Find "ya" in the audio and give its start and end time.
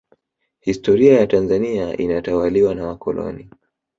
1.19-1.27